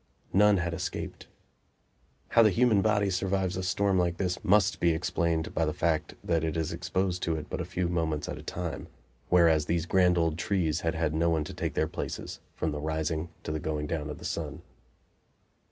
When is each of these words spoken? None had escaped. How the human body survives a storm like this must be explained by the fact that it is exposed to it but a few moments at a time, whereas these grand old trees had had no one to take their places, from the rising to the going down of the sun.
None 0.33 0.57
had 0.57 0.73
escaped. 0.73 1.27
How 2.29 2.41
the 2.41 2.49
human 2.49 2.81
body 2.81 3.11
survives 3.11 3.55
a 3.55 3.61
storm 3.61 3.99
like 3.99 4.17
this 4.17 4.43
must 4.43 4.79
be 4.79 4.93
explained 4.93 5.53
by 5.53 5.63
the 5.63 5.75
fact 5.75 6.15
that 6.23 6.43
it 6.43 6.57
is 6.57 6.73
exposed 6.73 7.21
to 7.21 7.35
it 7.35 7.51
but 7.51 7.61
a 7.61 7.65
few 7.65 7.87
moments 7.87 8.27
at 8.27 8.39
a 8.39 8.41
time, 8.41 8.87
whereas 9.29 9.67
these 9.67 9.85
grand 9.85 10.17
old 10.17 10.39
trees 10.39 10.79
had 10.81 10.95
had 10.95 11.13
no 11.13 11.29
one 11.29 11.43
to 11.43 11.53
take 11.53 11.75
their 11.75 11.87
places, 11.87 12.39
from 12.55 12.71
the 12.71 12.81
rising 12.81 13.29
to 13.43 13.51
the 13.51 13.59
going 13.59 13.85
down 13.85 14.09
of 14.09 14.17
the 14.17 14.25
sun. 14.25 14.63